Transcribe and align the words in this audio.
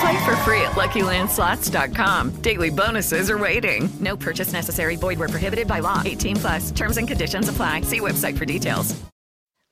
Play 0.00 0.24
for 0.24 0.36
free 0.44 0.60
at 0.60 0.72
LuckyLandSlots.com. 0.72 2.42
Daily 2.42 2.70
bonuses 2.70 3.30
are 3.30 3.38
waiting. 3.38 3.88
No 4.00 4.16
purchase 4.16 4.52
necessary. 4.52 4.96
Void 4.96 5.18
where 5.18 5.28
prohibited 5.28 5.66
by 5.66 5.80
law. 5.80 6.02
18 6.04 6.36
plus. 6.36 6.70
Terms 6.72 6.98
and 6.98 7.08
conditions 7.08 7.48
apply. 7.48 7.82
See 7.82 8.00
website 8.00 8.36
for 8.36 8.44
details. 8.44 8.94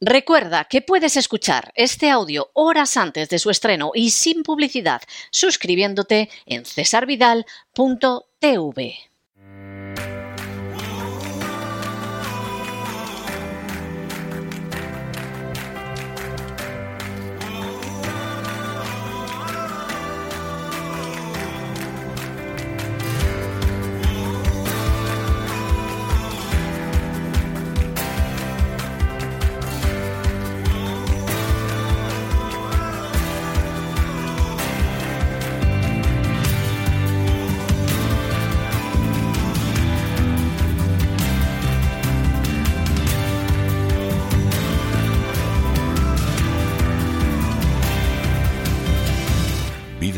Recuerda 0.01 0.65
que 0.65 0.83
puedes 0.83 1.17
escuchar 1.17 1.71
este 1.75 2.11
audio 2.11 2.51
horas 2.53 2.97
antes 2.99 3.31
de 3.31 3.39
su 3.39 3.49
estreno 3.49 3.93
y 3.95 4.11
sin 4.11 4.43
publicidad 4.43 5.01
suscribiéndote 5.31 6.29
en 6.45 6.67
cesarvidal.tv. 6.67 9.14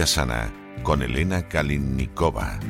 Sana 0.06 0.52
con 0.84 1.02
Elena 1.02 1.48
Kalinnikova. 1.48 2.60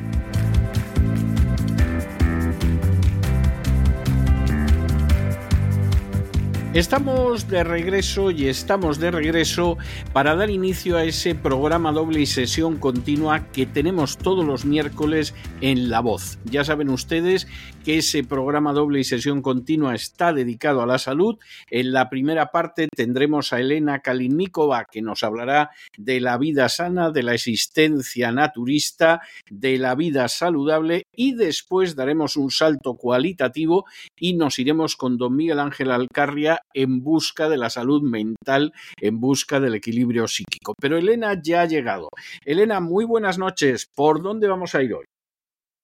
Estamos 6.73 7.47
de 7.47 7.63
regreso 7.63 8.29
y 8.29 8.47
estamos 8.47 8.99
de 8.99 9.09
regreso 9.09 9.77
para 10.13 10.35
dar 10.35 10.49
inicio 10.49 10.97
a 10.97 11.05
ese 11.05 11.33
programa 11.33 11.91
doble 11.91 12.21
y 12.21 12.25
sesión 12.25 12.77
continua 12.77 13.51
que 13.51 13.65
tenemos 13.65 14.17
todos 14.17 14.45
los 14.45 14.65
miércoles 14.65 15.33
en 15.61 15.89
La 15.89 16.01
Voz. 16.01 16.37
Ya 16.45 16.63
saben 16.63 16.89
ustedes 16.89 17.47
que 17.87 17.99
ese 17.99 18.25
programa 18.25 18.73
doble 18.73 18.99
y 18.99 19.05
sesión 19.05 19.41
continua 19.41 19.95
está 19.95 20.33
dedicado 20.33 20.81
a 20.81 20.85
la 20.85 20.97
salud. 20.97 21.37
En 21.69 21.93
la 21.93 22.09
primera 22.09 22.51
parte 22.51 22.89
tendremos 22.93 23.53
a 23.53 23.61
Elena 23.61 24.01
Kalinikova 24.01 24.83
que 24.91 25.01
nos 25.01 25.23
hablará 25.23 25.69
de 25.97 26.19
la 26.19 26.37
vida 26.37 26.67
sana, 26.67 27.11
de 27.11 27.23
la 27.23 27.33
existencia 27.33 28.33
naturista, 28.33 29.21
de 29.49 29.77
la 29.77 29.95
vida 29.95 30.27
saludable 30.27 31.03
y 31.15 31.35
después 31.35 31.95
daremos 31.95 32.35
un 32.35 32.51
salto 32.51 32.95
cualitativo 32.95 33.85
y 34.17 34.33
nos 34.33 34.59
iremos 34.59 34.97
con 34.97 35.17
don 35.17 35.37
Miguel 35.37 35.61
Ángel 35.61 35.91
Alcarria 35.91 36.63
en 36.73 37.01
busca 37.01 37.47
de 37.47 37.55
la 37.55 37.69
salud 37.69 38.01
mental, 38.01 38.73
en 38.99 39.21
busca 39.21 39.61
del 39.61 39.75
equilibrio 39.75 40.27
psíquico. 40.27 40.73
Pero 40.77 40.97
Elena 40.97 41.41
ya 41.41 41.61
ha 41.61 41.65
llegado. 41.65 42.09
Elena, 42.43 42.81
muy 42.81 43.05
buenas 43.05 43.37
noches. 43.37 43.87
¿Por 43.95 44.21
dónde 44.21 44.49
vamos 44.49 44.75
a 44.75 44.83
ir 44.83 44.93
hoy? 44.93 45.05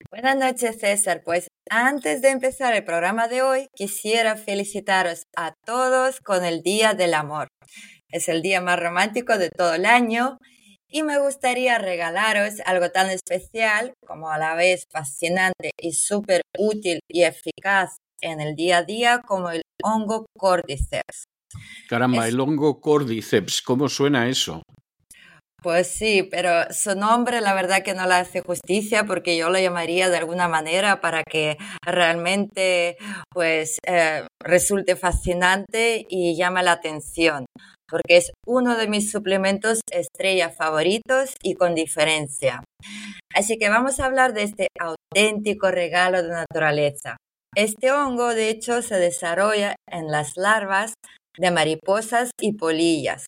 Buenas 0.10 0.38
noches, 0.38 0.80
César. 0.80 1.22
Pues 1.24 1.48
antes 1.70 2.22
de 2.22 2.30
empezar 2.30 2.74
el 2.74 2.84
programa 2.84 3.28
de 3.28 3.42
hoy, 3.42 3.68
quisiera 3.76 4.36
felicitaros 4.36 5.24
a 5.36 5.54
todos 5.66 6.20
con 6.20 6.46
el 6.46 6.62
Día 6.62 6.94
del 6.94 7.14
Amor. 7.14 7.48
Es 8.10 8.30
el 8.30 8.42
día 8.42 8.62
más 8.62 8.80
romántico 8.80 9.38
de 9.38 9.50
todo 9.50 9.74
el 9.74 9.86
año 9.86 10.38
y 10.88 11.02
me 11.02 11.18
gustaría 11.20 11.80
regalaros 11.80 12.62
algo 12.66 12.92
tan 12.92 13.10
especial 13.10 13.94
como 14.06 14.30
a 14.30 14.38
la 14.38 14.56
vez 14.56 14.86
fascinante 14.92 15.72
y 15.82 15.94
súper 15.94 16.42
útil 16.58 17.00
y 17.10 17.24
eficaz 17.24 17.98
en 18.22 18.40
el 18.40 18.56
día 18.56 18.78
a 18.78 18.84
día 18.84 19.22
como 19.26 19.50
el 19.50 19.64
hongo 19.84 20.26
cordyceps. 20.38 21.26
Caramba, 21.90 22.28
el 22.28 22.40
hongo 22.40 22.80
cordyceps, 22.80 23.62
¿cómo 23.62 23.90
suena 23.90 24.30
eso? 24.30 24.62
Pues 25.64 25.88
sí, 25.88 26.24
pero 26.30 26.74
su 26.74 26.94
nombre 26.94 27.40
la 27.40 27.54
verdad 27.54 27.84
que 27.84 27.94
no 27.94 28.06
le 28.06 28.16
hace 28.16 28.42
justicia 28.42 29.06
porque 29.06 29.38
yo 29.38 29.50
lo 29.50 29.58
llamaría 29.58 30.10
de 30.10 30.18
alguna 30.18 30.50
manera 30.50 31.00
para 31.00 31.24
que 31.24 31.58
realmente 31.86 32.98
pues 33.32 33.78
eh, 33.88 34.28
resulte 34.44 34.98
fascinante 34.98 36.06
y 36.10 36.36
llame 36.36 36.64
la 36.64 36.74
atención 36.74 37.46
porque 37.90 38.18
es 38.18 38.32
uno 38.46 38.76
de 38.76 38.88
mis 38.88 39.12
suplementos 39.12 39.80
estrella 39.90 40.50
favoritos 40.50 41.36
y 41.42 41.54
con 41.54 41.76
diferencia. 41.76 42.64
Así 43.34 43.58
que 43.58 43.70
vamos 43.70 44.00
a 44.00 44.06
hablar 44.08 44.34
de 44.34 44.44
este 44.44 44.68
auténtico 44.80 45.72
regalo 45.72 46.24
de 46.24 46.30
naturaleza. 46.30 47.18
Este 47.56 47.92
hongo, 47.92 48.34
de 48.34 48.50
hecho, 48.50 48.82
se 48.82 48.96
desarrolla 48.96 49.76
en 49.88 50.08
las 50.08 50.38
larvas 50.38 50.94
de 51.38 51.52
mariposas 51.52 52.32
y 52.42 52.54
polillas, 52.54 53.28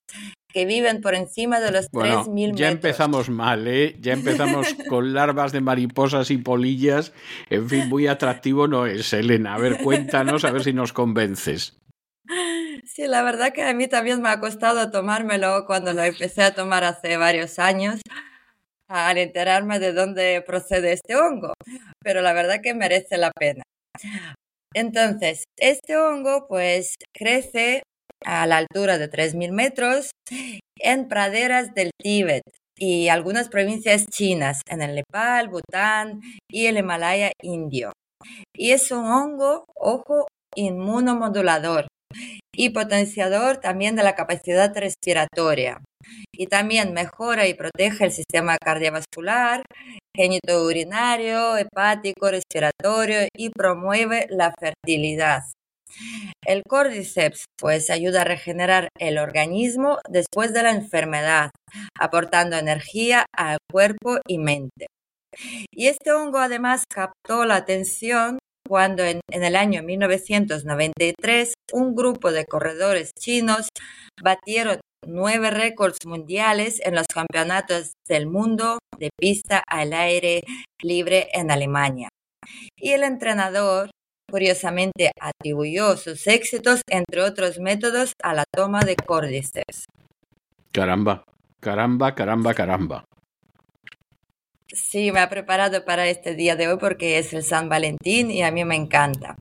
que 0.55 0.63
viven 0.63 1.01
por 1.01 1.15
encima 1.15 1.59
de 1.59 1.69
los 1.69 1.91
bueno, 1.91 2.23
3.000 2.23 2.33
metros. 2.33 2.59
Ya 2.59 2.69
empezamos 2.69 3.29
mal, 3.29 3.67
¿eh? 3.67 3.97
Ya 3.99 4.13
empezamos 4.13 4.65
con 4.89 5.13
larvas 5.13 5.51
de 5.51 5.59
mariposas 5.59 6.31
y 6.31 6.37
polillas. 6.37 7.11
En 7.49 7.67
fin, 7.67 7.89
muy 7.89 8.07
atractivo 8.07 8.65
no 8.65 8.85
es, 8.85 9.11
Elena. 9.11 9.55
A 9.55 9.57
ver, 9.57 9.83
cuéntanos, 9.83 10.45
a 10.45 10.51
ver 10.51 10.63
si 10.63 10.71
nos 10.71 10.93
convences. 10.93 11.77
Sí, 12.85 13.05
la 13.05 13.21
verdad 13.21 13.51
que 13.51 13.63
a 13.63 13.73
mí 13.73 13.89
también 13.89 14.21
me 14.21 14.29
ha 14.29 14.39
costado 14.39 14.89
tomármelo 14.91 15.65
cuando 15.67 15.91
lo 15.91 16.03
empecé 16.03 16.43
a 16.43 16.55
tomar 16.55 16.85
hace 16.85 17.17
varios 17.17 17.59
años, 17.59 17.99
al 18.87 19.17
enterarme 19.17 19.79
de 19.79 19.91
dónde 19.91 20.41
procede 20.41 20.93
este 20.93 21.17
hongo, 21.17 21.51
pero 22.01 22.21
la 22.21 22.31
verdad 22.31 22.61
que 22.63 22.73
merece 22.73 23.17
la 23.17 23.31
pena. 23.37 23.63
Entonces, 24.73 25.43
este 25.57 25.97
hongo 25.97 26.47
pues 26.47 26.95
crece 27.13 27.83
a 28.23 28.45
la 28.47 28.57
altura 28.57 28.97
de 28.97 29.09
3.000 29.09 29.51
metros 29.51 30.11
en 30.79 31.07
praderas 31.07 31.73
del 31.73 31.91
Tíbet 31.97 32.43
y 32.77 33.07
algunas 33.07 33.49
provincias 33.49 34.05
chinas, 34.07 34.61
en 34.69 34.81
el 34.81 34.95
Nepal, 34.95 35.49
Bután 35.49 36.21
y 36.49 36.65
el 36.65 36.77
Himalaya 36.77 37.31
indio. 37.41 37.93
Y 38.55 38.71
es 38.71 38.91
un 38.91 39.05
hongo, 39.05 39.65
ojo, 39.75 40.27
inmunomodulador 40.55 41.87
y 42.53 42.69
potenciador 42.69 43.57
también 43.57 43.95
de 43.95 44.03
la 44.03 44.15
capacidad 44.15 44.75
respiratoria. 44.75 45.81
Y 46.31 46.47
también 46.47 46.93
mejora 46.93 47.47
y 47.47 47.55
protege 47.55 48.05
el 48.05 48.11
sistema 48.11 48.57
cardiovascular, 48.63 49.63
genitourinario, 50.15 51.57
hepático, 51.57 52.29
respiratorio 52.29 53.27
y 53.35 53.49
promueve 53.49 54.27
la 54.29 54.53
fertilidad. 54.57 55.43
El 56.45 56.63
cordyceps 56.67 57.45
pues 57.57 57.89
ayuda 57.89 58.21
a 58.21 58.25
regenerar 58.25 58.89
el 58.99 59.17
organismo 59.17 59.99
después 60.09 60.53
de 60.53 60.63
la 60.63 60.71
enfermedad, 60.71 61.51
aportando 61.99 62.57
energía 62.57 63.25
al 63.35 63.57
cuerpo 63.71 64.19
y 64.27 64.37
mente. 64.37 64.87
Y 65.71 65.87
este 65.87 66.11
hongo 66.11 66.37
además 66.37 66.83
captó 66.87 67.45
la 67.45 67.57
atención 67.57 68.39
cuando 68.67 69.03
en, 69.03 69.21
en, 69.31 69.43
el 69.43 69.55
año 69.55 69.83
1993 69.83 71.53
un 71.73 71.93
grupo 71.93 72.31
de 72.31 72.45
corredores 72.45 73.11
chinos 73.19 73.69
batieron 74.23 74.79
nueve 75.05 75.51
récords 75.51 75.99
mundiales 76.05 76.81
en 76.83 76.95
los 76.95 77.05
campeonatos 77.07 77.93
del 78.07 78.27
mundo 78.27 78.79
de 78.97 79.09
pista 79.19 79.61
al 79.67 79.93
aire 79.93 80.41
libre 80.81 81.27
en 81.33 81.51
Alemania. 81.51 82.09
Y 82.77 82.91
el 82.91 83.03
entrenador 83.03 83.91
curiosamente 84.29 85.11
atribuyó 85.19 85.97
sus 85.97 86.27
éxitos, 86.27 86.81
entre 86.89 87.21
otros 87.21 87.59
métodos, 87.59 88.13
a 88.21 88.33
la 88.33 88.43
toma 88.51 88.81
de 88.81 88.95
córdiceps. 88.95 89.85
Caramba, 90.71 91.23
caramba, 91.59 92.15
caramba, 92.15 92.53
caramba. 92.53 93.05
Sí, 94.67 95.11
me 95.11 95.21
ha 95.21 95.29
preparado 95.29 95.85
para 95.85 96.07
este 96.07 96.35
día 96.35 96.55
de 96.55 96.67
hoy 96.67 96.77
porque 96.77 97.17
es 97.17 97.33
el 97.33 97.43
San 97.43 97.69
Valentín 97.69 98.29
y 98.29 98.43
a 98.43 98.51
mí 98.51 98.65
me 98.65 98.75
encanta. 98.75 99.37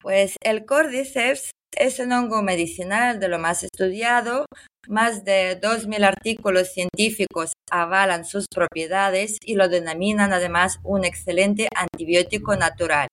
Pues 0.00 0.36
el 0.42 0.64
Cordyceps 0.64 1.50
es 1.76 1.98
un 1.98 2.12
hongo 2.12 2.42
medicinal 2.42 3.20
de 3.20 3.28
lo 3.28 3.38
más 3.38 3.62
estudiado. 3.62 4.46
Más 4.88 5.24
de 5.24 5.58
2.000 5.60 6.04
artículos 6.04 6.72
científicos 6.72 7.52
avalan 7.70 8.24
sus 8.24 8.46
propiedades 8.54 9.38
y 9.42 9.54
lo 9.54 9.68
denominan 9.68 10.32
además 10.32 10.78
un 10.82 11.04
excelente 11.04 11.68
antibiótico 11.74 12.54
natural. 12.56 13.08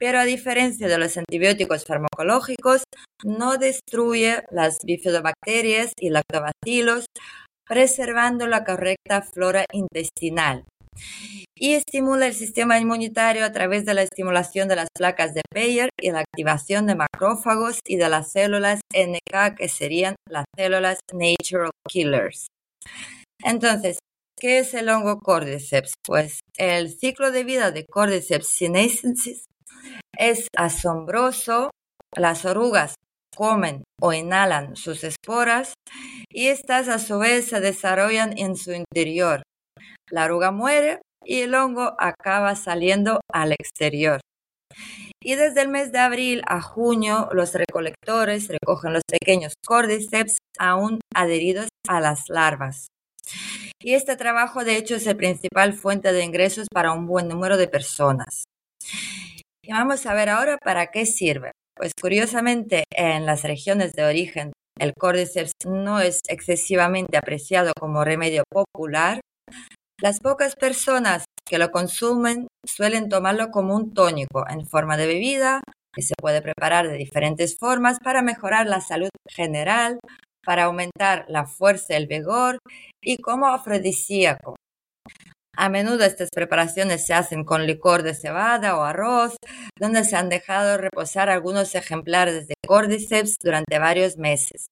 Pero 0.00 0.18
a 0.18 0.24
diferencia 0.24 0.88
de 0.88 0.96
los 0.96 1.18
antibióticos 1.18 1.84
farmacológicos, 1.84 2.84
no 3.22 3.58
destruye 3.58 4.42
las 4.50 4.78
bifidobacterias 4.82 5.92
y 6.00 6.08
lactobacilos, 6.08 7.04
preservando 7.66 8.46
la 8.46 8.64
correcta 8.64 9.20
flora 9.20 9.66
intestinal. 9.72 10.64
Y 11.54 11.74
estimula 11.74 12.26
el 12.26 12.34
sistema 12.34 12.78
inmunitario 12.78 13.44
a 13.44 13.52
través 13.52 13.84
de 13.84 13.92
la 13.92 14.02
estimulación 14.02 14.68
de 14.68 14.76
las 14.76 14.88
placas 14.96 15.34
de 15.34 15.42
Peyer 15.52 15.90
y 16.00 16.10
la 16.10 16.20
activación 16.20 16.86
de 16.86 16.96
macrófagos 16.96 17.80
y 17.86 17.96
de 17.96 18.08
las 18.08 18.32
células 18.32 18.80
NK, 18.94 19.56
que 19.58 19.68
serían 19.68 20.16
las 20.28 20.46
células 20.56 20.98
Natural 21.12 21.70
Killers. 21.86 22.46
Entonces, 23.44 23.98
¿qué 24.38 24.60
es 24.60 24.72
el 24.72 24.88
hongo 24.88 25.18
Cordyceps? 25.18 25.92
Pues 26.02 26.40
el 26.56 26.90
ciclo 26.90 27.30
de 27.30 27.44
vida 27.44 27.70
de 27.70 27.84
Cordyceps 27.84 28.48
sinensis 28.48 29.44
es 30.20 30.48
asombroso. 30.56 31.70
Las 32.16 32.44
orugas 32.44 32.94
comen 33.34 33.84
o 34.00 34.12
inhalan 34.12 34.76
sus 34.76 35.02
esporas 35.04 35.74
y 36.28 36.48
estas 36.48 36.88
a 36.88 36.98
su 36.98 37.18
vez 37.18 37.48
se 37.48 37.60
desarrollan 37.60 38.36
en 38.36 38.56
su 38.56 38.72
interior. 38.72 39.42
La 40.10 40.26
oruga 40.26 40.50
muere 40.50 41.00
y 41.24 41.40
el 41.40 41.54
hongo 41.54 41.94
acaba 41.98 42.54
saliendo 42.56 43.20
al 43.32 43.52
exterior. 43.52 44.20
Y 45.22 45.34
desde 45.34 45.62
el 45.62 45.68
mes 45.68 45.92
de 45.92 45.98
abril 45.98 46.42
a 46.46 46.60
junio 46.60 47.28
los 47.32 47.54
recolectores 47.54 48.48
recogen 48.48 48.92
los 48.92 49.02
pequeños 49.06 49.54
cordyceps 49.66 50.38
aún 50.58 51.00
adheridos 51.14 51.68
a 51.88 52.00
las 52.00 52.28
larvas. 52.28 52.88
Y 53.82 53.94
este 53.94 54.16
trabajo 54.16 54.64
de 54.64 54.76
hecho 54.76 54.96
es 54.96 55.06
la 55.06 55.14
principal 55.14 55.72
fuente 55.72 56.12
de 56.12 56.24
ingresos 56.24 56.66
para 56.72 56.92
un 56.92 57.06
buen 57.06 57.28
número 57.28 57.56
de 57.56 57.68
personas. 57.68 58.44
Y 59.62 59.72
vamos 59.72 60.06
a 60.06 60.14
ver 60.14 60.28
ahora 60.28 60.56
para 60.62 60.86
qué 60.90 61.06
sirve. 61.06 61.52
Pues 61.76 61.92
curiosamente, 62.00 62.84
en 62.94 63.26
las 63.26 63.42
regiones 63.42 63.92
de 63.92 64.04
origen, 64.04 64.52
el 64.78 64.92
cordyceps 64.94 65.52
no 65.66 66.00
es 66.00 66.20
excesivamente 66.28 67.18
apreciado 67.18 67.72
como 67.78 68.04
remedio 68.04 68.44
popular. 68.50 69.20
Las 70.00 70.20
pocas 70.20 70.56
personas 70.56 71.24
que 71.46 71.58
lo 71.58 71.70
consumen 71.70 72.46
suelen 72.66 73.08
tomarlo 73.08 73.50
como 73.50 73.76
un 73.76 73.92
tónico 73.92 74.44
en 74.48 74.66
forma 74.66 74.96
de 74.96 75.06
bebida, 75.06 75.60
que 75.94 76.02
se 76.02 76.14
puede 76.18 76.40
preparar 76.40 76.88
de 76.88 76.96
diferentes 76.96 77.56
formas 77.58 77.98
para 78.02 78.22
mejorar 78.22 78.66
la 78.66 78.80
salud 78.80 79.10
general, 79.28 79.98
para 80.44 80.64
aumentar 80.64 81.26
la 81.28 81.46
fuerza 81.46 81.92
y 81.92 81.96
el 81.96 82.06
vigor 82.06 82.58
y 83.02 83.18
como 83.18 83.46
afrodisíaco. 83.48 84.56
A 85.62 85.68
menudo 85.68 86.04
estas 86.04 86.30
preparaciones 86.34 87.04
se 87.04 87.12
hacen 87.12 87.44
con 87.44 87.66
licor 87.66 88.02
de 88.02 88.14
cebada 88.14 88.78
o 88.78 88.82
arroz, 88.82 89.36
donde 89.78 90.04
se 90.04 90.16
han 90.16 90.30
dejado 90.30 90.78
reposar 90.78 91.28
algunos 91.28 91.74
ejemplares 91.74 92.48
de 92.48 92.54
cordyceps 92.66 93.36
durante 93.44 93.78
varios 93.78 94.16
meses. 94.16 94.68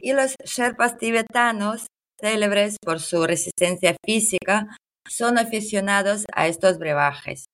Y 0.00 0.12
los 0.12 0.36
sherpas 0.44 0.98
tibetanos, 0.98 1.88
célebres 2.20 2.76
por 2.80 3.00
su 3.00 3.26
resistencia 3.26 3.96
física, 4.06 4.68
son 5.10 5.36
aficionados 5.36 6.22
a 6.32 6.46
estos 6.46 6.78
brebajes. 6.78 7.46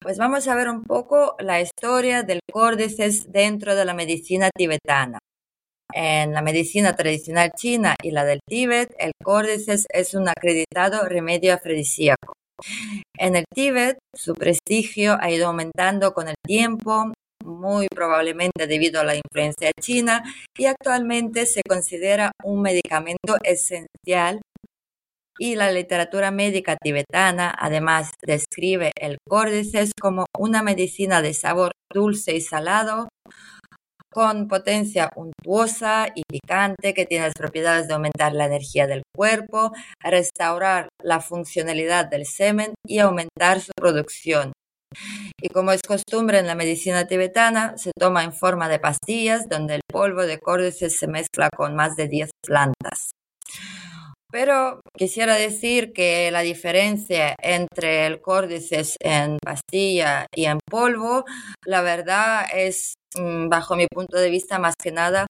Pues 0.00 0.16
vamos 0.16 0.46
a 0.46 0.54
ver 0.54 0.68
un 0.68 0.84
poco 0.84 1.34
la 1.40 1.60
historia 1.60 2.22
del 2.22 2.38
cordyceps 2.52 3.32
dentro 3.32 3.74
de 3.74 3.84
la 3.84 3.94
medicina 3.94 4.48
tibetana. 4.56 5.18
En 5.94 6.32
la 6.32 6.42
medicina 6.42 6.94
tradicional 6.94 7.52
china 7.56 7.94
y 8.02 8.10
la 8.10 8.24
del 8.24 8.40
Tíbet, 8.46 8.94
el 8.98 9.12
córdices 9.22 9.86
es 9.90 10.14
un 10.14 10.28
acreditado 10.28 11.08
remedio 11.08 11.54
afrodisíaco. 11.54 12.34
En 13.16 13.36
el 13.36 13.44
Tíbet, 13.52 13.98
su 14.14 14.34
prestigio 14.34 15.16
ha 15.20 15.30
ido 15.30 15.46
aumentando 15.46 16.12
con 16.12 16.28
el 16.28 16.34
tiempo, 16.46 17.12
muy 17.44 17.86
probablemente 17.88 18.66
debido 18.66 19.00
a 19.00 19.04
la 19.04 19.14
influencia 19.14 19.70
china, 19.80 20.22
y 20.56 20.66
actualmente 20.66 21.46
se 21.46 21.62
considera 21.66 22.32
un 22.44 22.62
medicamento 22.62 23.36
esencial. 23.42 24.40
Y 25.40 25.54
la 25.54 25.70
literatura 25.70 26.32
médica 26.32 26.76
tibetana 26.76 27.54
además 27.56 28.10
describe 28.26 28.90
el 29.00 29.18
córdices 29.26 29.92
como 29.98 30.26
una 30.36 30.62
medicina 30.62 31.22
de 31.22 31.32
sabor 31.32 31.70
dulce 31.92 32.34
y 32.34 32.40
salado, 32.40 33.08
con 34.12 34.48
potencia 34.48 35.10
untuosa 35.16 36.08
y 36.14 36.22
picante 36.28 36.94
que 36.94 37.06
tiene 37.06 37.26
las 37.26 37.34
propiedades 37.34 37.88
de 37.88 37.94
aumentar 37.94 38.32
la 38.32 38.46
energía 38.46 38.86
del 38.86 39.02
cuerpo, 39.14 39.72
restaurar 40.00 40.88
la 41.02 41.20
funcionalidad 41.20 42.06
del 42.06 42.26
semen 42.26 42.74
y 42.86 42.98
aumentar 42.98 43.60
su 43.60 43.72
producción. 43.76 44.52
Y 45.40 45.48
como 45.50 45.72
es 45.72 45.82
costumbre 45.82 46.38
en 46.38 46.46
la 46.46 46.54
medicina 46.54 47.06
tibetana, 47.06 47.76
se 47.76 47.92
toma 47.98 48.24
en 48.24 48.32
forma 48.32 48.68
de 48.68 48.78
pastillas 48.78 49.48
donde 49.48 49.76
el 49.76 49.82
polvo 49.86 50.22
de 50.22 50.38
córdices 50.38 50.98
se 50.98 51.06
mezcla 51.06 51.50
con 51.54 51.74
más 51.76 51.94
de 51.96 52.08
10 52.08 52.30
plantas. 52.42 53.12
Pero 54.30 54.80
quisiera 54.94 55.36
decir 55.36 55.92
que 55.94 56.30
la 56.30 56.40
diferencia 56.42 57.34
entre 57.40 58.06
el 58.06 58.20
córdices 58.20 58.96
en 59.00 59.38
pastilla 59.42 60.26
y 60.34 60.44
en 60.44 60.58
polvo, 60.70 61.24
la 61.64 61.80
verdad 61.80 62.44
es, 62.54 62.94
mm, 63.18 63.48
bajo 63.48 63.74
mi 63.74 63.86
punto 63.86 64.18
de 64.18 64.28
vista, 64.28 64.58
más 64.58 64.74
que 64.82 64.92
nada, 64.92 65.26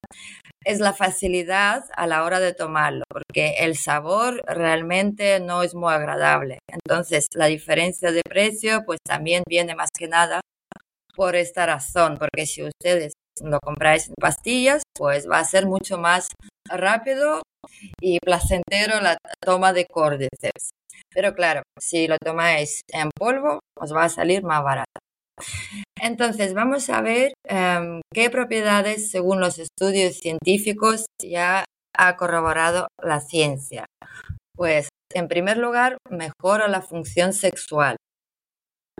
es 0.65 0.79
la 0.81 0.93
facilidad 0.93 1.85
a 1.95 2.07
la 2.07 2.23
hora 2.25 2.39
de 2.41 2.53
tomarlo, 2.53 3.03
porque 3.09 3.55
el 3.59 3.77
sabor 3.77 4.43
realmente 4.47 5.39
no 5.39 5.63
es 5.63 5.75
muy 5.75 5.93
agradable. 5.93 6.59
Entonces, 6.69 7.27
la 7.35 7.45
diferencia 7.47 8.11
de 8.11 8.21
precio, 8.27 8.83
pues 8.85 8.99
también 9.05 9.43
viene 9.47 9.75
más 9.75 9.89
que 9.97 10.07
nada 10.09 10.41
por 11.15 11.35
esta 11.35 11.65
razón, 11.65 12.17
porque 12.17 12.45
si 12.45 12.63
ustedes 12.63 13.13
lo 13.43 13.59
compráis 13.61 14.07
en 14.09 14.15
pastillas, 14.19 14.83
pues 14.95 15.29
va 15.29 15.39
a 15.39 15.45
ser 15.45 15.65
mucho 15.67 15.97
más 15.97 16.29
rápido 16.69 17.41
y 18.01 18.19
placentero 18.19 18.99
la 19.01 19.17
toma 19.43 19.73
de 19.73 19.85
córdiceps. 19.85 20.71
Pero 21.13 21.33
claro, 21.33 21.63
si 21.79 22.07
lo 22.07 22.17
tomáis 22.23 22.81
en 22.89 23.09
polvo, 23.17 23.59
os 23.77 23.93
va 23.93 24.05
a 24.05 24.09
salir 24.09 24.43
más 24.43 24.63
barato. 24.63 24.99
Entonces, 26.01 26.53
vamos 26.53 26.89
a 26.89 27.01
ver 27.01 27.33
em, 27.47 28.01
qué 28.13 28.29
propiedades, 28.29 29.09
según 29.09 29.39
los 29.39 29.57
estudios 29.57 30.15
científicos, 30.15 31.05
ya 31.21 31.65
ha 31.97 32.17
corroborado 32.17 32.87
la 33.01 33.21
ciencia. 33.21 33.85
Pues, 34.55 34.89
en 35.13 35.27
primer 35.27 35.57
lugar, 35.57 35.97
mejora 36.09 36.67
la 36.67 36.81
función 36.81 37.33
sexual. 37.33 37.95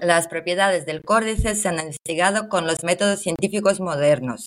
Las 0.02 0.30
propiedades 0.30 0.86
del 0.86 1.02
córdice 1.02 1.56
se 1.56 1.68
han 1.68 1.80
investigado 1.80 2.48
con 2.48 2.66
los 2.66 2.84
métodos 2.84 3.20
científicos 3.20 3.82
modernos 3.82 4.46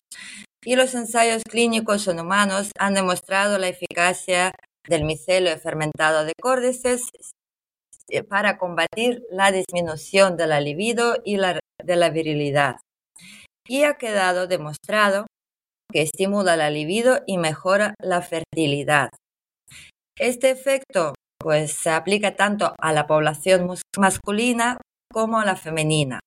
y 0.64 0.76
los 0.76 0.94
ensayos 0.94 1.42
clínicos 1.42 2.06
en 2.08 2.20
humanos 2.20 2.70
han 2.78 2.94
demostrado 2.94 3.58
la 3.58 3.68
eficacia 3.68 4.52
del 4.88 5.04
micelio 5.04 5.56
fermentado 5.58 6.24
de 6.24 6.32
córdices 6.40 7.02
eh, 8.08 8.22
para 8.22 8.58
combatir 8.58 9.22
la 9.30 9.52
disminución 9.52 10.36
de 10.36 10.46
la 10.46 10.60
libido 10.60 11.16
y 11.24 11.36
de 11.36 11.96
la 11.96 12.10
virilidad. 12.10 12.76
Y 13.68 13.84
ha 13.84 13.94
quedado 13.94 14.46
demostrado 14.46 15.26
que 15.92 16.02
estimula 16.02 16.56
la 16.56 16.70
libido 16.70 17.20
y 17.26 17.38
mejora 17.38 17.94
la 18.00 18.22
fertilidad. 18.22 19.10
Este 20.18 20.50
efecto 20.50 21.14
pues 21.38 21.72
se 21.72 21.90
aplica 21.90 22.36
tanto 22.36 22.74
a 22.78 22.92
la 22.92 23.06
población 23.06 23.68
masculina 23.98 24.78
como 25.12 25.40
a 25.40 25.44
la 25.44 25.56
femenina. 25.56 26.20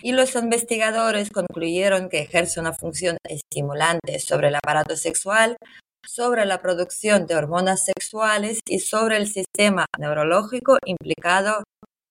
Y 0.00 0.12
los 0.12 0.34
investigadores 0.34 1.30
concluyeron 1.30 2.08
que 2.08 2.20
ejerce 2.20 2.60
una 2.60 2.72
función 2.72 3.16
estimulante 3.28 4.18
sobre 4.18 4.48
el 4.48 4.54
aparato 4.54 4.96
sexual, 4.96 5.56
sobre 6.06 6.44
la 6.44 6.60
producción 6.60 7.26
de 7.26 7.36
hormonas 7.36 7.84
sexuales 7.84 8.60
y 8.68 8.80
sobre 8.80 9.16
el 9.16 9.26
sistema 9.26 9.86
neurológico 9.98 10.78
implicado 10.84 11.64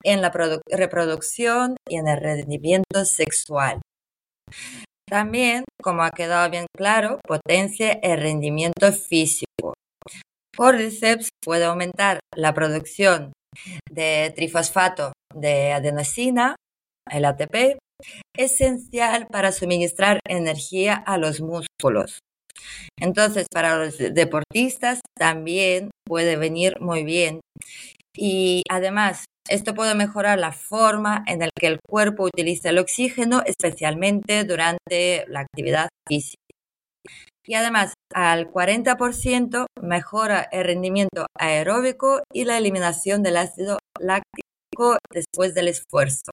en 0.03 0.22
la 0.22 0.31
reproducción 0.69 1.77
y 1.88 1.98
en 1.98 2.07
el 2.07 2.19
rendimiento 2.19 3.05
sexual. 3.05 3.81
También, 5.07 5.63
como 5.81 6.03
ha 6.03 6.12
quedado 6.12 6.50
bien 6.50 6.65
claro, 6.75 7.19
potencia 7.25 7.91
el 8.01 8.19
rendimiento 8.19 8.91
físico. 8.91 9.74
Cordyceps 10.55 11.29
puede 11.43 11.65
aumentar 11.65 12.19
la 12.36 12.53
producción 12.53 13.33
de 13.89 14.33
trifosfato 14.36 15.13
de 15.33 15.72
adenosina, 15.72 16.55
el 17.10 17.25
ATP, 17.25 17.77
esencial 18.36 19.27
para 19.27 19.51
suministrar 19.51 20.19
energía 20.27 20.95
a 20.95 21.17
los 21.17 21.41
músculos. 21.41 22.19
Entonces, 23.00 23.48
para 23.51 23.77
los 23.77 23.98
deportistas 23.98 25.01
también 25.17 25.91
puede 26.05 26.36
venir 26.36 26.79
muy 26.79 27.03
bien. 27.03 27.41
Y 28.15 28.63
además, 28.69 29.25
esto 29.50 29.74
puede 29.74 29.95
mejorar 29.95 30.39
la 30.39 30.51
forma 30.51 31.24
en 31.27 31.39
la 31.39 31.50
que 31.57 31.67
el 31.67 31.79
cuerpo 31.86 32.24
utiliza 32.24 32.69
el 32.69 32.79
oxígeno, 32.79 33.41
especialmente 33.45 34.43
durante 34.43 35.25
la 35.27 35.41
actividad 35.41 35.89
física. 36.07 36.38
Y 37.45 37.55
además, 37.55 37.93
al 38.13 38.50
40% 38.50 39.65
mejora 39.81 40.48
el 40.51 40.63
rendimiento 40.63 41.25
aeróbico 41.38 42.22
y 42.31 42.45
la 42.45 42.57
eliminación 42.57 43.22
del 43.22 43.36
ácido 43.36 43.79
láctico 44.00 44.98
después 45.12 45.53
del 45.53 45.67
esfuerzo. 45.67 46.31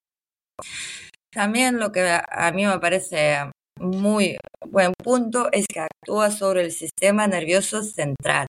También 1.33 1.79
lo 1.79 1.93
que 1.93 2.01
a 2.03 2.53
mí 2.53 2.67
me 2.67 2.79
parece 2.79 3.39
muy 3.81 4.37
buen 4.67 4.93
punto 5.03 5.49
es 5.53 5.67
que 5.67 5.81
actúa 5.81 6.31
sobre 6.31 6.63
el 6.63 6.73
sistema 6.73 7.27
nervioso 7.27 7.83
central, 7.83 8.47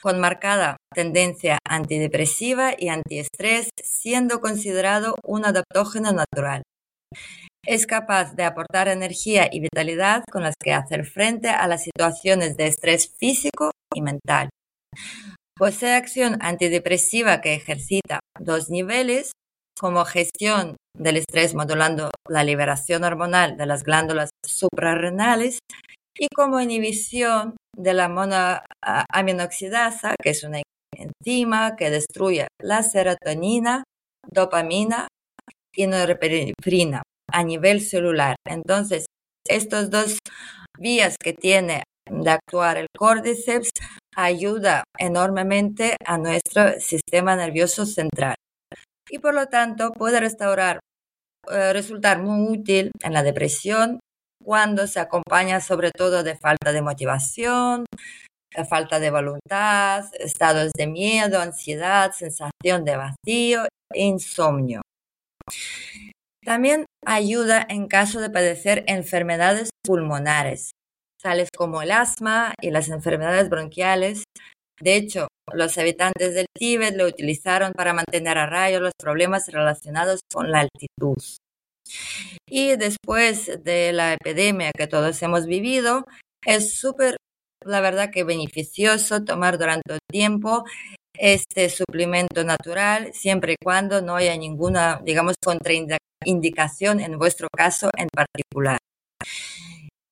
con 0.00 0.20
marcada 0.20 0.76
tendencia 0.94 1.58
antidepresiva 1.68 2.72
y 2.76 2.88
antiestrés, 2.88 3.70
siendo 3.82 4.40
considerado 4.40 5.14
un 5.24 5.44
adaptógeno 5.44 6.12
natural. 6.12 6.62
Es 7.66 7.86
capaz 7.86 8.34
de 8.34 8.44
aportar 8.44 8.88
energía 8.88 9.48
y 9.50 9.60
vitalidad 9.60 10.24
con 10.30 10.42
las 10.42 10.54
que 10.62 10.72
hacer 10.72 11.04
frente 11.04 11.48
a 11.48 11.66
las 11.68 11.82
situaciones 11.82 12.56
de 12.56 12.66
estrés 12.66 13.12
físico 13.18 13.72
y 13.94 14.00
mental. 14.00 14.48
Posee 15.56 15.94
acción 15.94 16.38
antidepresiva 16.40 17.40
que 17.40 17.54
ejercita 17.54 18.20
dos 18.38 18.70
niveles, 18.70 19.32
como 19.78 20.04
gestión 20.04 20.76
del 20.96 21.16
estrés 21.16 21.54
modulando 21.54 22.10
la 22.28 22.44
liberación 22.44 23.04
hormonal 23.04 23.56
de 23.56 23.66
las 23.66 23.84
glándulas 23.84 24.30
suprarrenales 24.44 25.60
y 26.18 26.28
como 26.34 26.60
inhibición 26.60 27.56
de 27.76 27.94
la 27.94 28.08
monoaminoxidasa, 28.08 30.16
que 30.20 30.30
es 30.30 30.42
una 30.42 30.60
enzima 30.92 31.76
que 31.76 31.90
destruye 31.90 32.48
la 32.60 32.82
serotonina, 32.82 33.84
dopamina 34.26 35.06
y 35.74 35.86
norepinefrina 35.86 37.02
a 37.32 37.44
nivel 37.44 37.80
celular. 37.80 38.36
Entonces, 38.46 39.06
estos 39.48 39.90
dos 39.90 40.18
vías 40.78 41.16
que 41.22 41.32
tiene 41.32 41.84
de 42.10 42.30
actuar 42.30 42.78
el 42.78 42.86
cordyceps 42.96 43.70
ayuda 44.16 44.82
enormemente 44.98 45.96
a 46.04 46.18
nuestro 46.18 46.80
sistema 46.80 47.36
nervioso 47.36 47.86
central 47.86 48.34
y 49.10 49.18
por 49.18 49.34
lo 49.34 49.46
tanto 49.46 49.92
puede 49.92 50.20
restaurar, 50.20 50.80
eh, 51.50 51.72
resultar 51.72 52.22
muy 52.22 52.58
útil 52.58 52.90
en 53.02 53.12
la 53.12 53.22
depresión 53.22 54.00
cuando 54.42 54.86
se 54.86 55.00
acompaña 55.00 55.60
sobre 55.60 55.90
todo 55.90 56.22
de 56.22 56.36
falta 56.36 56.72
de 56.72 56.82
motivación, 56.82 57.86
de 58.54 58.64
falta 58.64 58.98
de 58.98 59.10
voluntad, 59.10 60.04
estados 60.18 60.72
de 60.72 60.86
miedo, 60.86 61.40
ansiedad, 61.40 62.12
sensación 62.12 62.84
de 62.84 62.96
vacío 62.96 63.66
insomnio. 63.94 64.82
También 66.44 66.86
ayuda 67.04 67.64
en 67.68 67.88
caso 67.88 68.20
de 68.20 68.30
padecer 68.30 68.84
enfermedades 68.86 69.70
pulmonares, 69.84 70.70
tales 71.22 71.50
como 71.54 71.82
el 71.82 71.90
asma 71.90 72.54
y 72.62 72.70
las 72.70 72.88
enfermedades 72.88 73.48
bronquiales. 73.48 74.24
De 74.80 74.96
hecho, 74.96 75.27
los 75.52 75.78
habitantes 75.78 76.34
del 76.34 76.46
Tíbet 76.54 76.96
lo 76.96 77.06
utilizaron 77.06 77.72
para 77.72 77.92
mantener 77.92 78.38
a 78.38 78.46
raya 78.46 78.80
los 78.80 78.92
problemas 78.98 79.48
relacionados 79.48 80.20
con 80.32 80.50
la 80.50 80.60
altitud. 80.60 81.16
Y 82.48 82.76
después 82.76 83.62
de 83.64 83.92
la 83.92 84.14
epidemia 84.14 84.72
que 84.76 84.86
todos 84.86 85.22
hemos 85.22 85.46
vivido, 85.46 86.04
es 86.44 86.78
súper, 86.78 87.16
la 87.64 87.80
verdad 87.80 88.10
que 88.10 88.24
beneficioso 88.24 89.24
tomar 89.24 89.58
durante 89.58 89.94
el 89.94 89.98
tiempo 90.10 90.64
este 91.14 91.68
suplemento 91.68 92.44
natural, 92.44 93.12
siempre 93.12 93.54
y 93.54 93.56
cuando 93.62 94.00
no 94.00 94.16
haya 94.16 94.36
ninguna, 94.36 95.00
digamos, 95.02 95.34
contraindicación 95.42 97.00
en 97.00 97.18
vuestro 97.18 97.48
caso 97.54 97.90
en 97.96 98.08
particular. 98.08 98.78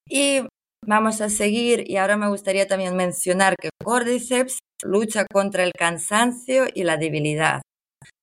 Y 0.09 0.40
vamos 0.85 1.21
a 1.21 1.28
seguir, 1.28 1.88
y 1.88 1.97
ahora 1.97 2.16
me 2.16 2.28
gustaría 2.28 2.66
también 2.66 2.97
mencionar 2.97 3.55
que 3.57 3.71
Cordyceps 3.83 4.59
lucha 4.83 5.26
contra 5.33 5.64
el 5.64 5.73
cansancio 5.73 6.66
y 6.73 6.85
la 6.85 6.97
debilidad. 6.97 7.62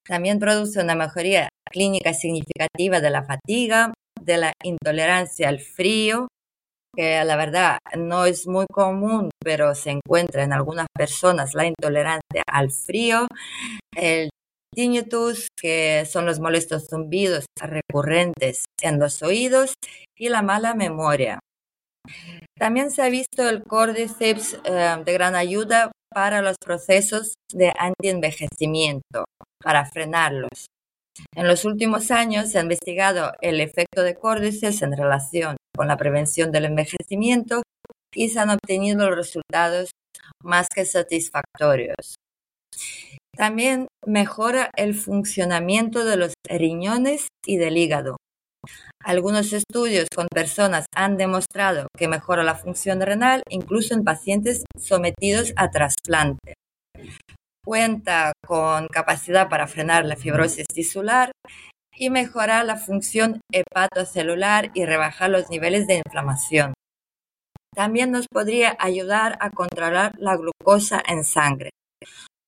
También 0.05 0.39
produce 0.39 0.81
una 0.81 0.95
mejoría 0.95 1.50
clínica 1.69 2.13
significativa 2.13 3.00
de 3.00 3.10
la 3.10 3.24
fatiga, 3.24 3.93
de 4.22 4.38
la 4.38 4.53
intolerancia 4.63 5.50
al 5.50 5.60
frío, 5.60 6.27
que 6.95 7.24
la 7.24 7.36
verdad 7.36 7.79
no 7.98 8.25
es 8.25 8.48
muy 8.48 8.65
común, 8.72 9.29
pero 9.43 9.74
se 9.74 9.91
encuentra 9.91 10.43
en 10.43 10.53
algunas 10.53 10.88
personas 10.95 11.53
la 11.53 11.65
intolerancia 11.65 12.43
al 12.48 12.72
frío, 12.72 13.27
el 13.95 14.29
tinnitus, 14.74 15.48
que 15.60 16.05
son 16.05 16.25
los 16.25 16.39
molestos 16.39 16.88
zumbidos 16.89 17.45
recurrentes 17.60 18.65
en 18.81 19.00
los 19.00 19.24
oídos, 19.24 19.74
y 20.17 20.29
la 20.29 20.41
mala 20.41 20.75
memoria. 20.75 21.39
También 22.57 22.91
se 22.91 23.01
ha 23.01 23.10
visto 23.10 23.48
el 23.50 23.63
cordyceps 23.63 24.60
eh, 24.65 24.98
de 25.03 25.13
gran 25.13 25.36
ayuda 25.36 25.91
para 26.13 26.41
los 26.41 26.58
procesos 26.58 27.36
de 27.51 27.74
antienvejecimiento, 27.77 29.25
para 29.62 29.86
frenarlos. 29.86 30.67
En 31.36 31.48
los 31.48 31.65
últimos 31.65 32.12
años 32.12 32.50
se 32.50 32.60
ha 32.60 32.63
investigado 32.63 33.34
el 33.41 33.62
efecto 33.62 34.01
de 34.01 34.15
córdices 34.15 34.82
en 34.82 34.96
relación 34.96 35.58
con 35.75 35.88
la 35.88 35.98
prevención 35.98 36.51
del 36.51 36.65
envejecimiento 36.65 37.62
y 38.13 38.29
se 38.29 38.39
han 38.39 38.50
obtenido 38.50 39.13
resultados 39.13 39.91
más 40.43 40.70
que 40.70 40.86
satisfactorios. 40.86 42.15
También 43.36 43.88
mejora 44.05 44.70
el 44.75 44.93
funcionamiento 44.93 46.05
de 46.05 46.17
los 46.17 46.34
riñones 46.48 47.27
y 47.46 47.58
del 47.58 47.77
hígado. 47.77 48.17
Algunos 49.03 49.51
estudios 49.51 50.08
con 50.13 50.27
personas 50.27 50.86
han 50.96 51.17
demostrado 51.17 51.88
que 51.98 52.08
mejora 52.08 52.43
la 52.43 52.55
función 52.55 53.01
renal 53.01 53.43
incluso 53.50 53.93
en 53.93 54.03
pacientes 54.03 54.63
sometidos 54.79 55.53
a 55.55 55.70
trasplante. 55.72 56.53
Cuenta 57.65 58.34
con 58.46 58.88
capacidad 58.88 59.50
para 59.50 59.67
frenar 59.67 60.05
la 60.05 60.15
fibrosis 60.15 60.67
tisular 60.67 61.32
y 61.96 62.10
mejorar 62.10 62.65
la 62.65 62.77
función 62.77 63.41
hepatocelular 63.51 64.72
y 64.74 64.86
rebajar 64.86 65.29
los 65.29 65.50
niveles 65.50 65.88
de 65.88 66.01
inflamación. 66.05 66.74
También 67.75 68.12
nos 68.12 68.27
podría 68.27 68.75
ayudar 68.79 69.38
a 69.39 69.50
controlar 69.50 70.13
la 70.17 70.36
glucosa 70.38 71.01
en 71.08 71.24
sangre. 71.24 71.72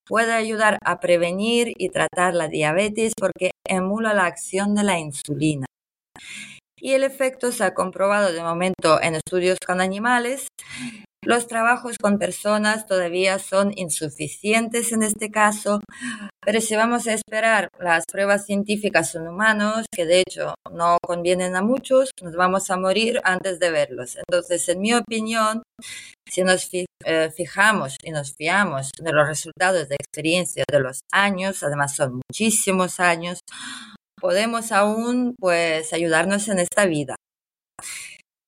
Puede 0.08 0.34
ayudar 0.34 0.78
a 0.86 1.00
prevenir 1.00 1.74
y 1.78 1.90
tratar 1.90 2.36
la 2.36 2.48
diabetes 2.48 3.14
porque 3.18 3.52
emula 3.68 4.14
la 4.14 4.26
acción 4.26 4.76
de 4.76 4.84
la 4.84 5.00
insulina. 5.00 5.66
Y 6.80 6.94
el 6.94 7.04
efecto 7.04 7.52
se 7.52 7.64
ha 7.64 7.74
comprobado 7.74 8.32
de 8.32 8.42
momento 8.42 9.02
en 9.02 9.16
estudios 9.16 9.58
con 9.66 9.82
animales 9.82 10.48
los 11.26 11.48
trabajos 11.48 11.98
con 11.98 12.20
personas 12.20 12.86
todavía 12.86 13.40
son 13.40 13.72
insuficientes 13.76 14.92
en 14.92 15.02
este 15.02 15.32
caso, 15.32 15.80
pero 16.40 16.62
si 16.62 16.76
vamos 16.76 17.08
a 17.08 17.14
esperar 17.14 17.68
las 17.80 18.04
pruebas 18.06 18.46
científicas 18.46 19.16
en 19.16 19.28
humanos, 19.28 19.88
que 19.92 20.06
de 20.06 20.20
hecho 20.20 20.54
no 20.72 21.00
convienen 21.04 21.56
a 21.56 21.64
muchos, 21.64 22.12
nos 22.22 22.36
vamos 22.36 22.70
a 22.70 22.78
morir 22.78 23.22
antes 23.24 23.60
de 23.60 23.72
verlos. 23.72 24.18
Entonces, 24.18 24.70
en 24.70 24.82
mi 24.82 24.94
opinión, 24.94 25.64
si 26.30 26.44
nos 26.44 26.70
eh, 26.72 27.32
fijamos 27.36 27.98
y 28.04 28.12
nos 28.12 28.36
fiamos 28.36 28.92
de 29.02 29.12
los 29.12 29.28
resultados 29.28 29.90
de 29.90 29.96
experiencia 29.96 30.64
de 30.72 30.80
los 30.80 31.00
años, 31.12 31.64
además 31.64 31.96
son 31.96 32.22
muchísimos 32.30 33.00
años, 33.00 33.40
podemos 34.26 34.72
aún 34.72 35.36
pues 35.38 35.94
ayudarnos 35.94 36.48
en 36.48 36.58
esta 36.58 36.88
vida. 36.88 37.16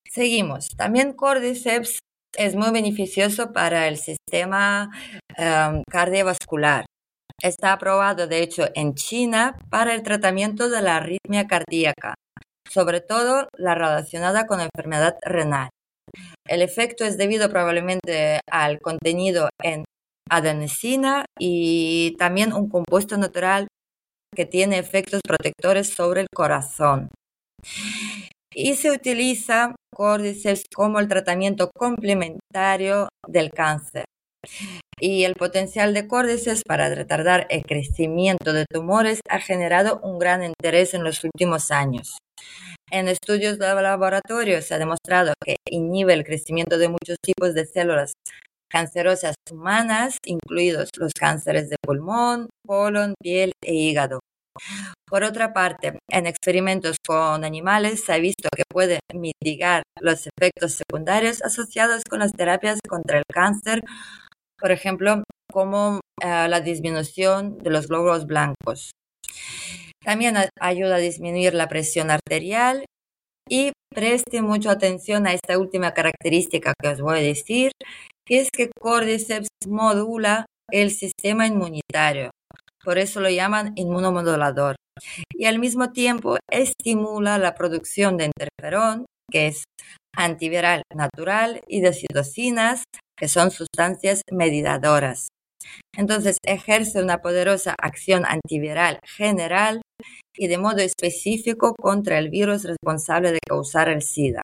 Seguimos. 0.09 0.69
También 0.75 1.13
Cordyceps 1.13 1.99
es 2.35 2.55
muy 2.55 2.71
beneficioso 2.71 3.53
para 3.53 3.87
el 3.87 3.97
sistema 3.97 4.89
em, 5.37 5.83
cardiovascular. 5.87 6.85
Está 7.43 7.73
aprobado, 7.73 8.25
de 8.25 8.41
hecho, 8.41 8.65
en 8.73 8.95
China 8.95 9.55
para 9.69 9.93
el 9.93 10.01
tratamiento 10.01 10.67
de 10.67 10.81
la 10.81 10.95
arritmia 10.95 11.45
cardíaca, 11.45 12.15
sobre 12.67 12.99
todo 12.99 13.47
la 13.55 13.75
relacionada 13.75 14.47
con 14.47 14.57
la 14.57 14.69
enfermedad 14.73 15.15
renal. 15.21 15.69
El 16.47 16.63
efecto 16.63 17.05
es 17.05 17.19
debido 17.19 17.51
probablemente 17.51 18.39
al 18.49 18.79
contenido 18.79 19.49
en 19.61 19.85
adenosina 20.27 21.25
y 21.37 22.15
también 22.17 22.51
un 22.51 22.67
compuesto 22.67 23.15
natural 23.19 23.67
que 24.37 24.45
tiene 24.45 24.77
efectos 24.77 25.21
protectores 25.25 25.89
sobre 25.89 26.21
el 26.21 26.27
corazón 26.31 27.09
y 28.53 28.75
se 28.75 28.91
utiliza 28.91 29.75
Cordyceps 29.91 30.65
como 30.75 30.99
el 30.99 31.07
tratamiento 31.07 31.71
complementario 31.75 33.09
del 33.27 33.49
cáncer. 33.49 34.05
Y 34.99 35.23
el 35.23 35.33
potencial 35.33 35.95
de 35.95 36.07
Cordyceps 36.07 36.61
para 36.67 36.93
retardar 36.93 37.47
el 37.49 37.63
crecimiento 37.63 38.53
de 38.53 38.65
tumores 38.71 39.21
ha 39.27 39.39
generado 39.39 39.99
un 40.03 40.19
gran 40.19 40.43
interés 40.43 40.93
en 40.93 41.03
los 41.03 41.23
últimos 41.23 41.71
años. 41.71 42.19
En 42.91 43.07
estudios 43.07 43.57
de 43.57 43.73
laboratorio 43.73 44.61
se 44.61 44.75
ha 44.75 44.77
demostrado 44.77 45.33
que 45.43 45.55
inhibe 45.69 46.13
el 46.13 46.23
crecimiento 46.23 46.77
de 46.77 46.89
muchos 46.89 47.17
tipos 47.23 47.55
de 47.55 47.65
células 47.65 48.13
cancerosas 48.69 49.35
humanas, 49.51 50.17
incluidos 50.25 50.89
los 50.97 51.13
cánceres 51.13 51.69
de 51.69 51.77
pulmón, 51.81 52.49
colon, 52.65 53.13
piel 53.21 53.53
e 53.63 53.73
hígado. 53.73 54.19
Por 55.07 55.23
otra 55.23 55.53
parte, 55.53 55.99
en 56.09 56.25
experimentos 56.25 56.97
con 57.05 57.45
animales 57.45 58.03
se 58.03 58.13
ha 58.13 58.17
visto 58.17 58.49
que 58.55 58.63
puede 58.69 58.99
mitigar 59.13 59.83
los 60.01 60.27
efectos 60.27 60.73
secundarios 60.73 61.41
asociados 61.43 62.03
con 62.09 62.19
las 62.19 62.33
terapias 62.33 62.79
contra 62.87 63.19
el 63.19 63.23
cáncer, 63.31 63.81
por 64.59 64.71
ejemplo, 64.71 65.23
como 65.51 66.01
eh, 66.21 66.47
la 66.49 66.59
disminución 66.59 67.57
de 67.59 67.69
los 67.69 67.87
glóbulos 67.87 68.25
blancos. 68.25 68.91
También 70.03 70.35
ayuda 70.59 70.95
a 70.95 70.99
disminuir 70.99 71.53
la 71.53 71.67
presión 71.67 72.11
arterial 72.11 72.85
y 73.49 73.71
preste 73.93 74.41
mucha 74.41 74.71
atención 74.71 75.27
a 75.27 75.33
esta 75.33 75.57
última 75.57 75.93
característica 75.93 76.73
que 76.79 76.89
os 76.89 77.01
voy 77.01 77.19
a 77.19 77.21
decir, 77.21 77.71
que 78.25 78.39
es 78.39 78.49
que 78.51 78.69
Cordyceps 78.79 79.47
modula 79.67 80.45
el 80.71 80.91
sistema 80.91 81.47
inmunitario. 81.47 82.31
Por 82.83 82.97
eso 82.97 83.19
lo 83.19 83.29
llaman 83.29 83.73
inmunomodulador. 83.75 84.75
Y 85.29 85.45
al 85.45 85.59
mismo 85.59 85.91
tiempo 85.91 86.37
estimula 86.49 87.37
la 87.37 87.55
producción 87.55 88.17
de 88.17 88.25
interferón, 88.25 89.05
que 89.31 89.47
es 89.47 89.63
antiviral 90.15 90.83
natural, 90.93 91.61
y 91.67 91.81
de 91.81 91.93
citocinas, 91.93 92.83
que 93.17 93.27
son 93.27 93.51
sustancias 93.51 94.21
medidadoras. 94.31 95.27
Entonces 95.95 96.37
ejerce 96.43 97.01
una 97.01 97.19
poderosa 97.19 97.75
acción 97.81 98.23
antiviral 98.25 98.99
general 99.03 99.81
y 100.35 100.47
de 100.47 100.57
modo 100.57 100.77
específico 100.77 101.73
contra 101.75 102.19
el 102.19 102.29
virus 102.29 102.63
responsable 102.63 103.31
de 103.31 103.39
causar 103.47 103.89
el 103.89 104.01
SIDA. 104.01 104.41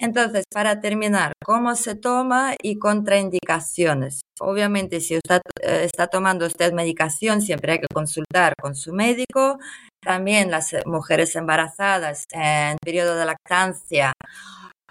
Entonces, 0.00 0.44
para 0.52 0.80
terminar, 0.80 1.32
¿cómo 1.44 1.76
se 1.76 1.94
toma 1.94 2.56
y 2.60 2.76
contraindicaciones? 2.78 4.22
Obviamente, 4.40 5.00
si 5.00 5.14
usted 5.16 5.40
eh, 5.62 5.84
está 5.84 6.08
tomando 6.08 6.44
usted 6.46 6.72
medicación, 6.72 7.40
siempre 7.40 7.72
hay 7.72 7.78
que 7.78 7.86
consultar 7.92 8.54
con 8.60 8.74
su 8.74 8.92
médico. 8.92 9.58
También 10.02 10.50
las 10.50 10.74
mujeres 10.86 11.36
embarazadas 11.36 12.24
en 12.32 12.78
periodo 12.82 13.14
de 13.16 13.26
lactancia 13.26 14.11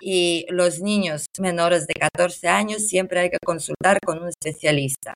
y 0.01 0.45
los 0.49 0.81
niños 0.81 1.25
menores 1.39 1.87
de 1.87 1.93
14 1.93 2.47
años, 2.47 2.87
siempre 2.87 3.19
hay 3.19 3.29
que 3.29 3.37
consultar 3.43 3.99
con 4.03 4.21
un 4.21 4.29
especialista. 4.29 5.13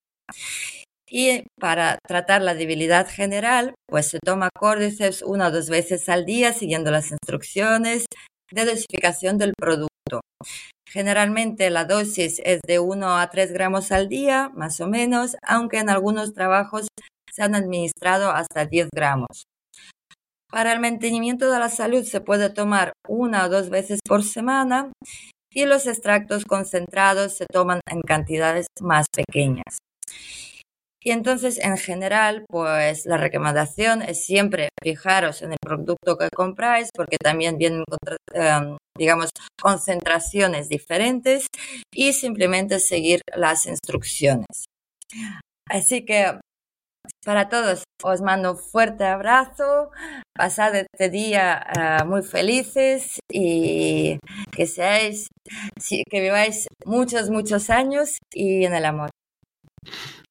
Y 1.10 1.44
para 1.60 2.00
tratar 2.08 2.42
la 2.42 2.56
debilidad 2.56 3.08
general, 3.08 3.76
pues 3.88 4.08
se 4.08 4.20
toma 4.20 4.50
Cordyceps 4.58 5.22
una 5.22 5.48
o 5.48 5.52
dos 5.52 5.70
veces 5.70 6.10
al 6.10 6.26
día 6.26 6.52
siguiendo 6.54 6.92
las 6.92 7.12
instrucciones 7.12 8.06
de 8.52 8.66
dosificación 8.66 9.38
del 9.38 9.54
producto. 9.58 10.22
Generalmente 10.88 11.70
la 11.70 11.86
dosis 11.86 12.42
es 12.44 12.62
de 12.66 12.80
1 12.80 13.18
a 13.20 13.30
3 13.30 13.52
gramos 13.54 13.92
al 13.92 14.08
día, 14.08 14.50
más 14.56 14.80
o 14.82 14.88
menos, 14.88 15.36
aunque 15.42 15.80
en 15.80 15.90
algunos 15.90 16.34
trabajos 16.34 16.88
se 17.32 17.44
han 17.44 17.56
administrado 17.56 18.32
hasta 18.32 18.66
10 18.66 18.90
gramos. 18.94 19.46
Para 20.56 20.72
el 20.72 20.80
mantenimiento 20.80 21.52
de 21.52 21.60
la 21.60 21.68
salud 21.68 22.06
se 22.06 22.22
puede 22.22 22.50
tomar 22.50 22.94
una 23.10 23.44
o 23.44 23.50
dos 23.50 23.70
veces 23.70 24.00
por 24.08 24.24
semana 24.24 24.90
y 25.52 25.66
los 25.66 25.86
extractos 25.86 26.46
concentrados 26.46 27.36
se 27.36 27.46
toman 27.52 27.82
en 27.92 28.00
cantidades 28.00 28.68
más 28.80 29.08
pequeñas. 29.14 29.80
Y 31.04 31.12
entonces, 31.12 31.60
en 31.60 31.78
general, 31.78 32.46
pues 32.48 33.06
la 33.06 33.18
recomendación 33.18 34.02
es 34.02 34.26
siempre 34.26 34.70
fijaros 34.82 35.42
en 35.42 35.52
el 35.52 35.58
producto 35.62 36.16
que 36.16 36.30
compráis, 36.34 36.90
porque 36.96 37.18
también 37.18 37.58
vienen, 37.58 37.84
em, 38.34 38.78
digamos, 38.98 39.32
concentraciones 39.62 40.70
diferentes 40.70 41.48
y 41.94 42.14
simplemente 42.14 42.80
seguir 42.80 43.20
las 43.36 43.66
instrucciones. 43.66 44.68
Así 45.70 46.06
que 46.06 46.40
para 47.24 47.50
todos 47.50 47.84
os 48.04 48.22
mando 48.22 48.52
un 48.52 48.58
fuerte 48.58 49.04
abrazo, 49.04 49.92
pasad 50.34 50.76
este 50.76 51.10
día 51.10 51.66
eh, 51.78 52.04
muy 52.06 52.24
felices 52.24 53.20
y 53.32 54.20
que 54.52 54.66
seáis, 54.66 55.28
que 56.10 56.22
viváis 56.22 56.68
muchos, 56.86 57.30
muchos 57.30 57.70
años 57.70 58.18
y 58.34 58.66
en 58.66 58.74
el 58.74 58.86
amor. 58.86 59.10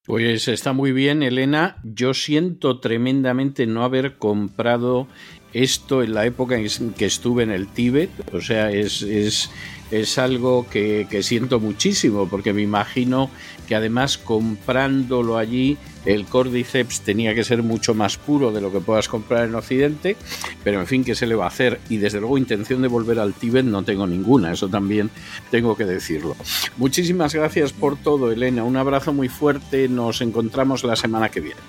Pues 0.06 0.48
está 0.48 0.74
muy 0.74 0.92
bien, 0.92 1.22
Elena. 1.22 1.80
Yo 1.82 2.12
siento 2.12 2.78
tremendamente 2.78 3.66
no 3.66 3.84
haber 3.84 4.18
comprado 4.18 5.08
esto 5.54 6.02
en 6.02 6.12
la 6.12 6.26
época 6.26 6.56
en 6.56 6.92
que 6.92 7.06
estuve 7.06 7.42
en 7.42 7.50
el 7.50 7.68
Tíbet. 7.68 8.10
O 8.34 8.42
sea, 8.42 8.70
es, 8.70 9.50
es 9.90 10.18
algo 10.18 10.66
que, 10.68 11.06
que, 11.08 11.22
siento 11.22 11.60
muchísimo, 11.60 12.28
porque 12.28 12.52
me 12.52 12.62
imagino 12.62 13.30
que 13.66 13.74
además 13.74 14.18
comprándolo 14.18 15.38
allí, 15.38 15.78
el 16.04 16.26
Cordyceps 16.26 17.00
tenía 17.00 17.34
que 17.34 17.44
ser 17.44 17.62
mucho 17.62 17.94
más 17.94 18.16
puro 18.16 18.52
de 18.52 18.60
lo 18.60 18.70
que 18.70 18.80
puedas 18.80 19.08
comprar 19.08 19.46
en 19.46 19.54
Occidente, 19.54 20.16
pero 20.62 20.80
en 20.80 20.86
fin, 20.86 21.04
¿qué 21.04 21.14
se 21.14 21.26
le 21.26 21.34
va 21.34 21.44
a 21.44 21.48
hacer? 21.48 21.80
Y 21.88 21.96
desde 21.96 22.20
luego 22.20 22.38
intención 22.38 22.82
de 22.82 22.88
volver 22.88 23.18
al 23.18 23.34
Tíbet 23.34 23.64
no 23.64 23.82
tengo 23.82 24.06
ninguna, 24.06 24.52
eso 24.52 24.68
también 24.68 25.10
tengo 25.50 25.76
que 25.76 25.84
decirlo. 25.84 26.36
Muchísimas 26.76 27.34
gracias 27.34 27.72
por 27.72 27.96
todo, 27.96 28.30
Elena. 28.30 28.64
Un 28.64 28.76
abrazo 28.76 29.12
muy 29.12 29.28
fuerte, 29.28 29.88
nos 29.88 30.20
encontramos 30.20 30.84
la 30.84 30.96
semana 30.96 31.30
que 31.30 31.40
viene. 31.40 31.60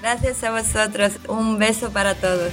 Gracias 0.00 0.42
a 0.44 0.50
vosotros, 0.50 1.12
un 1.28 1.58
beso 1.58 1.90
para 1.90 2.14
todos. 2.14 2.52